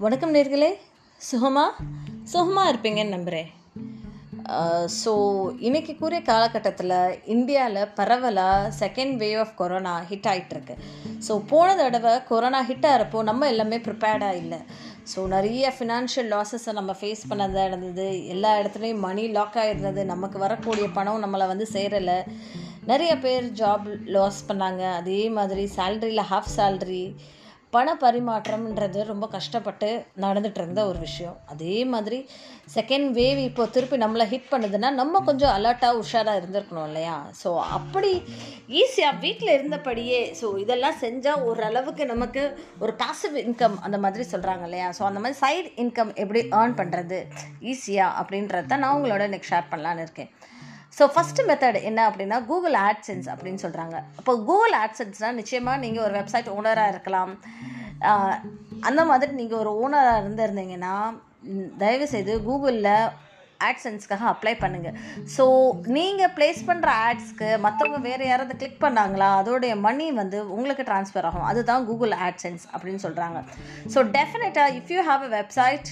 [0.00, 0.68] வணக்கம் நேர்களே.
[1.20, 1.62] சுகமா?
[2.32, 3.48] சுகமா இருப்பீங்கன்னு நம்புகிறேன்
[4.98, 5.12] ஸோ
[5.68, 6.94] இன்றைக்கி கூறிய காலகட்டத்தில்
[7.34, 10.74] இந்தியாவில் பரவலாக second wave of corona hit ஆகிட்டுருக்கு
[11.28, 14.60] ஸோ போன தடவை கொரோனா ஹிட் ஆகிறப்போ நம்ம எல்லாமே ப்ரிப்பேர்டாக இல்லை.
[15.14, 18.06] ஸோ நிறைய ஃபினான்ஷியல் லாஸஸை நம்ம ஃபேஸ் பண்ணதாக இருந்தது.
[18.34, 22.18] எல்லா இடத்துலையும் மணி லாக் ஆகிருந்தது நமக்கு வரக்கூடிய பணம் நம்மளை வந்து சேரலை.
[22.92, 23.88] நிறைய பேர் ஜாப்
[24.18, 24.84] லாஸ் பண்ணாங்க.
[25.00, 27.02] அதே மாதிரி சேல்ரியில் ஹாஃப் சேல்ரி
[27.74, 29.88] பண பரிமாற்றம்ன்றது ரொம்ப கஷ்டப்பட்டு
[30.24, 31.36] நடந்துட்டு இருந்த ஒரு விஷயம்.
[31.52, 32.18] அதே மாதிரி
[32.76, 37.16] செகண்ட் வேவ் இப்போ திருப்பி நம்மளை ஹிட் பண்ணுதுன்னா நம்ம கொஞ்சம் அலர்ட்டாக உஷாராக இருந்திருக்கணும் இல்லையா?
[37.42, 38.12] ஸோ அப்படி
[38.82, 42.44] ஈஸியாக வீட்டில் இருந்தபடியே ஸோ இதெல்லாம் செஞ்சால் ஓரளவுக்கு நமக்கு
[42.84, 44.88] ஒரு பாசிவ் இன்கம் அந்த மாதிரி சொல்கிறாங்க இல்லையா?
[44.98, 47.20] ஸோ அந்த மாதிரி சைடு இன்கம் எப்படி ஏர்ன் பண்ணுறது
[47.72, 50.32] ஈஸியாக அப்படின்றத நான் உங்களோட நெக்ஸ்ட் ஷேர் பண்ணலான்னு இருக்கேன்.
[50.98, 56.14] ஸோ ஃபஸ்ட்டு மெத்தட் என்ன அப்படின்னா கூகுள் ஆட்சன்ஸ் அப்படின்னு சொல்கிறாங்க அப்போ கூகுள் ஆட்சன்ஸ்னால் நிச்சயமாக நீங்கள் ஒரு
[56.18, 57.32] வெப்சைட் ஓனராக இருக்கலாம்.
[58.88, 60.96] அந்த மாதிரி நீங்கள் ஒரு ஓனராக இருந்திருந்தீங்கன்னா
[61.82, 62.92] தயவுசெய்து கூகுளில்
[63.68, 64.96] ஆட்சன்ஸ்க்காக அப்ளை பண்ணுங்கள்
[65.36, 65.44] ஸோ
[65.96, 71.48] நீங்கள் ப்ளேஸ் பண்ணுற ஆட்ஸ்க்கு மற்றவங்க வேறு யாராவது கிளிக் பண்ணாங்களா அதோடைய மணி வந்து உங்களுக்கு ட்ரான்ஸ்ஃபர் ஆகும்.
[71.52, 73.40] அதுதான் கூகுள் ஆட்சன்ஸ் அப்படின்னு சொல்கிறாங்க
[73.94, 75.88] ஸோ டெஃபினட்டாக if you have a website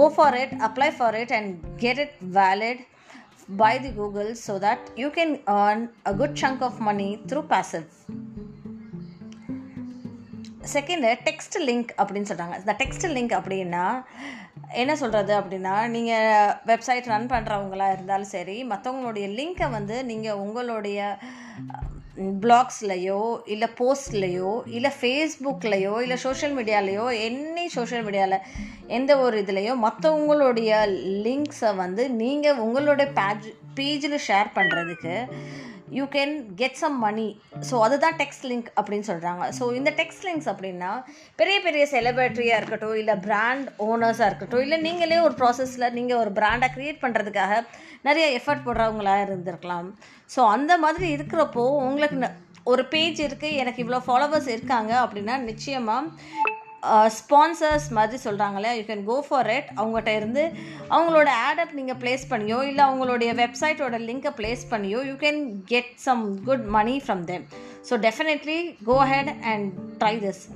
[0.00, 1.54] go for it apply for it and
[1.84, 2.82] get it valid
[3.48, 7.88] by the Google so that you can earn a good chunk of money through passive.
[10.72, 13.84] Second text link அப்படின்னு சொல்கிறாங்க இந்த text link அப்படின்னா
[14.82, 21.00] என்ன சொல்கிறது அப்படின்னா நீங்கள் website run பண்ணுறவங்களா இருந்தாலும் சரி மற்றவங்களுடைய லிங்க்கை வந்து நீங்கள் உங்களுடைய
[22.40, 28.44] பிளாக்ஸ்லையோ இல்லை போஸ்ட்லேயோ இல்லை ஃபேஸ்புக்லேயோ இல்லை சோஷியல் மீடியாலேயோ எனி சோஷியல் மீடியாவில்
[28.86, 30.72] எந்த ஒரு இதுலேயோ மற்றவங்களுடைய
[31.24, 35.14] லிங்க்ஸை வந்து நீங்கள் உங்களுடைய பேஜ் பேஜில் ஷேர் பண்ணுறதுக்கு
[35.88, 40.46] you can get some money so அதுதான் டெக்ஸ்ட் லிங்க் அப்படின்னு சொல்கிறாங்க ஸோ இந்த டெக்ஸ்ட் லிங்க்ஸ்
[40.46, 41.04] அப்படின்னா
[41.36, 46.68] பெரிய பெரிய செலிபிரிட்டியாக இருக்கட்டும் இல்லை பிராண்ட் ஓனர்ஸாக இருக்கட்டும் இல்லை நீங்களே ஒரு ப்ராசஸில் நீங்கள் ஒரு பிராண்டை
[46.76, 47.62] க்ரியேட் பண்ணுறதுக்காக
[48.02, 49.86] நிறைய எஃபர்ட் போடுறவங்களா இருந்திருக்கலாம்.
[50.36, 56.08] ஸோ அந்த மாதிரி இருக்கிறப்போ உங்களுக்கு ந- ஒரு பேஜ் இருக்குது எனக்கு இவ்வளோ ஃபாலோவர்ஸ் இருக்காங்க அப்படின்னா நிச்சயமாக
[57.18, 60.52] ஸ்பான்சர்ஸ் மாதிரி சொல்கிறாங்களே you can go for it அவங்ககிட்ட இருந்து
[60.90, 66.42] அவங்களோட ஆடப் நீங்கள் ப்ளேஸ் பண்ணியோ இல்லை அவங்களுடைய வெப்சைட்டோட லிங்கை ப்ளேஸ் பண்ணியோ you can get some
[66.44, 67.46] good money from them
[67.90, 70.48] so definitely go ahead and try this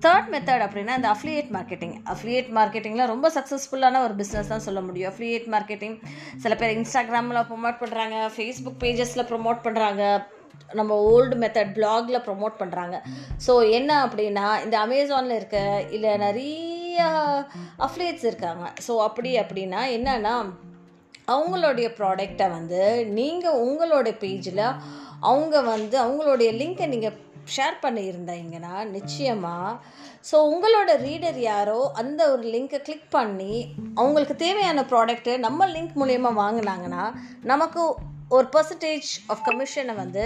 [0.00, 5.12] third method அப்படின்னா இந்த அஃப்லியேட் மார்க்கெட்டிங் அஃப்லியேட் மார்க்கெட்டிங்கில் ரொம்ப சக்ஸஸ்ஃபுல்லான ஒரு பிஸ்னஸ் தான் சொல்ல முடியும்.
[5.12, 5.96] அஃப்லியேட் மார்க்கெட்டிங்
[6.42, 10.02] சில பேர் இன்ஸ்டாகிராமில் ப்ரொமோட் பண்ணுறாங்க ஃபேஸ்புக் பேஜஸில் ப்ரொமோட் பண்ணுறாங்க
[10.72, 13.00] நம்ம ஓல்டு மெத்தட் பிளாகில் ப்ரொமோட் பண்ணுறாங்க
[13.46, 17.02] ஸோ என்ன அப்படின்னா இந்த அமேசானில் இருக்க இல்லை நிறைய
[17.78, 18.72] அஃப்லேட்ஸ் இருக்காங்க.
[18.86, 20.34] ஸோ அப்படி அப்படின்னா என்னன்னா
[21.28, 24.78] அவங்களுடைய ப்ராடக்டை வந்து நீங்கள் உங்களோட பேஜில்
[25.20, 27.22] அவங்க வந்து அவங்களுடைய லிங்க்கை நீங்கள்
[27.56, 29.78] ஷேர் பண்ணியிருந்தீங்கன்னா நிச்சயமாக
[30.30, 36.32] ஸோ உங்களோட ரீடர் யாரோ அந்த ஒரு லிங்க்கை கிளிக் பண்ணி அவங்களுக்கு தேவையான ப்ராடக்ட்டு நம்ம லிங்க் மூலயமா
[36.36, 37.96] வாங்கினாங்கன்னா நமக்கு
[38.36, 40.24] ஒரு பர்சன்டேஜ் ஆஃப் கமிஷனை வந்து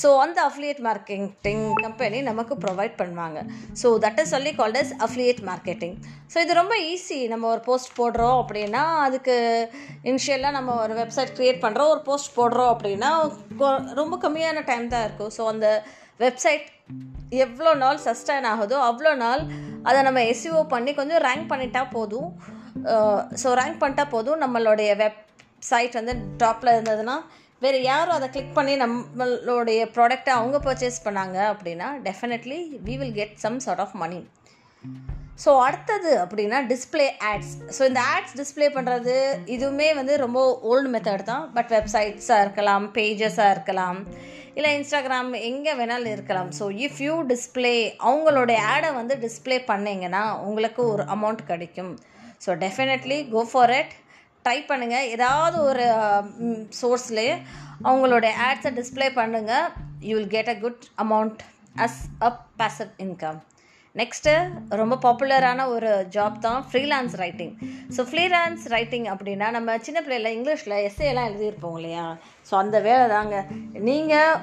[0.00, 3.38] ஸோ அந்த அஃப்லியேட் மார்க்கெட்டிங் கம்பெனி நமக்கு ப்ரொவைட் பண்ணுவாங்க.
[3.82, 5.96] ஸோ தட் இஸ் சொல்லி called as affiliate marketing
[6.32, 9.36] so இது ரொம்ப ஈஸி நம்ம ஒரு போஸ்ட் போடுறோம் அப்படின்னா அதுக்கு
[10.10, 13.10] இனிஷியலாக நம்ம ஒரு வெப்சைட் க்ரியேட் பண்ணுறோம் ஒரு போஸ்ட் போடுறோம் அப்படின்னா
[14.00, 15.34] ரொம்ப கம்மியான டைம் தான் இருக்கும்.
[15.38, 15.68] ஸோ அந்த
[16.24, 16.66] வெப்சைட்
[17.44, 19.42] எவ்வளோ நாள் சஸ்டைன் ஆகுதோ அவ்வளோ நாள்
[19.88, 22.30] அதை நம்ம எஸ்இஓ பண்ணி கொஞ்சம் ரேங்க் பண்ணிட்டா போதும்.
[23.42, 25.20] ஸோ ரேங்க் பண்ணிட்டா போதும் நம்மளுடைய வெப்
[25.70, 27.16] சைட் வந்து டாப்பில் இருந்ததுன்னா
[27.62, 33.36] வேறு யாரும் அதை கிளிக் பண்ணி நம்மளுடைய ப்ராடக்டை அவங்க பர்ச்சேஸ் பண்ணாங்க அப்படின்னா definitely we will get
[33.44, 34.20] some sort of money
[35.42, 39.14] so அடுத்தது அப்படின்னா டிஸ்ப்ளே ஆட்ஸ் ஸோ இந்த ஆட்ஸ் டிஸ்ப்ளே பண்ணுறது
[39.54, 40.40] இதுவுமே வந்து ரொம்ப
[40.70, 41.44] ஓல்டு மெத்தட் தான்.
[41.56, 44.00] பட் வெப்சைட்ஸாக இருக்கலாம் பேஜஸாக இருக்கலாம்
[44.56, 46.50] இல்லை இன்ஸ்டாகிராம் எங்கே வேணாலும் இருக்கலாம்.
[46.58, 47.74] ஸோ இஃப் யூ டிஸ்ப்ளே
[48.08, 51.92] அவங்களுடைய ஆடை வந்து டிஸ்ப்ளே பண்ணீங்கன்னா உங்களுக்கு ஒரு அமௌண்ட் கிடைக்கும்.
[52.44, 53.94] So definitely go for it
[54.44, 55.86] try பண்ணுங்கள் ஏதாவது ஒரு
[56.80, 57.34] சோர்ஸ்லேயே
[57.84, 59.66] அவங்களோட ஆட்ஸை டிஸ்ப்ளே பண்ணுங்கள்
[60.00, 61.40] you will get a good amount
[61.76, 63.40] as a passive income
[63.94, 64.32] next
[64.70, 67.52] ரொம்ப பாப்புலரான ஒரு ஜாப் தான் freelance writing
[67.96, 72.06] so freelance writing அப்படின்னா நம்ம சின்ன பிள்ளைல இங்கிலீஷில் எஸ்ஏலாம் எல்லாம் எழுதியிருப்போம் இல்லையா?
[72.50, 73.36] ஸோ அந்த வேலை தாங்க
[73.80, 74.38] நீங்கள்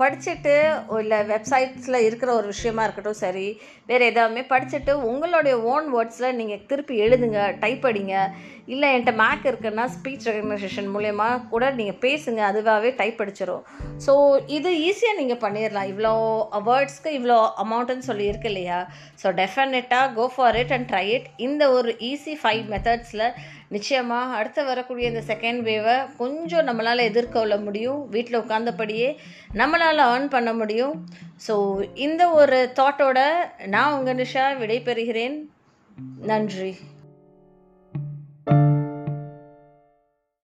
[0.00, 0.54] படிச்சுட்டு
[1.02, 3.48] இல்லை வெப்சைட்ஸில் இருக்கிற ஒரு விஷயமா இருக்கட்டும் சரி
[3.90, 8.14] வேறு எதாவுமே படிச்சுட்டு உங்களுடைய ஓன் வேர்ட்ஸில் நீங்கள் திருப்பி எழுதுங்க டைப் அடிங்க.
[8.72, 13.64] இல்லை என்கிட்ட மேக் இருக்குன்னா ஸ்பீச் ரெகனைசேஷன் மூலயமா கூட நீங்கள் பேசுங்க அதுவாகவே டைப் அடிச்சிடும்
[14.06, 14.12] ஸோ
[14.56, 16.12] இது ஈஸியாக நீங்கள் பண்ணிடலாம் இவ்வளோ
[16.68, 18.78] வேர்ட்ஸ்க்கு இவ்வளோ அமௌண்ட்டுன்னு சொல்லி இருக்கு இல்லையா?
[19.22, 23.26] ஸோ டெஃபினட்டாக go for it and try it இந்த ஒரு ஈஸி ஃபைவ் மெத்தட்ஸில்
[23.74, 28.00] நிச்சயமாக அடுத்து வரக்கூடிய இந்த செகண்ட் வேவை கொஞ்சம் நம்மளால் எதிர்கொள்ள முடியும்.
[28.14, 29.10] வீட்டில் உட்காந்தபடியே
[29.54, 31.06] நம்மளால் ஏர்ன் பண்ண முடியும்.
[31.46, 31.54] ஸோ
[31.94, 33.20] இந்த ஒரு தாட்டோட
[33.66, 35.36] நான் உங்கள் நிஷா விடைபெறுகிறேன்.
[36.22, 36.76] நன்றி.